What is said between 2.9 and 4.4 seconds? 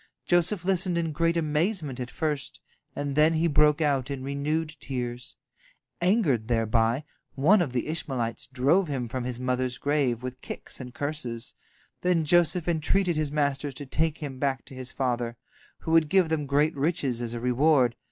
and then he broke out in